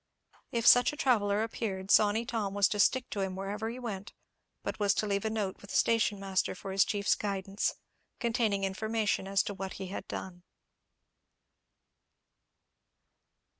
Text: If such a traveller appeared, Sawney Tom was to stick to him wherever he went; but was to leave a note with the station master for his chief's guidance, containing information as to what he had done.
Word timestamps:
If 0.51 0.65
such 0.65 0.91
a 0.91 0.95
traveller 0.97 1.43
appeared, 1.43 1.91
Sawney 1.91 2.25
Tom 2.25 2.55
was 2.55 2.67
to 2.69 2.79
stick 2.79 3.11
to 3.11 3.19
him 3.19 3.35
wherever 3.35 3.69
he 3.69 3.77
went; 3.77 4.13
but 4.63 4.79
was 4.79 4.95
to 4.95 5.05
leave 5.05 5.25
a 5.25 5.29
note 5.29 5.61
with 5.61 5.69
the 5.69 5.75
station 5.75 6.19
master 6.19 6.55
for 6.55 6.71
his 6.71 6.83
chief's 6.83 7.13
guidance, 7.13 7.75
containing 8.19 8.63
information 8.63 9.27
as 9.27 9.43
to 9.43 9.53
what 9.53 9.73
he 9.73 9.89
had 9.89 10.07
done. 10.07 10.41